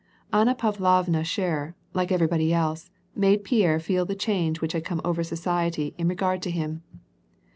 Anna 0.33 0.55
Pavlovna 0.55 1.23
Scherer, 1.23 1.75
like 1.93 2.11
everybody 2.11 2.51
else, 2.51 2.89
made 3.15 3.43
Pierre 3.43 3.79
feel 3.79 4.03
the 4.03 4.15
change 4.15 4.59
which 4.59 4.73
had 4.73 4.83
come 4.83 4.99
over 5.05 5.23
society 5.23 5.93
in 5.95 6.07
regard 6.07 6.41
to 6.41 6.49
him. 6.49 6.81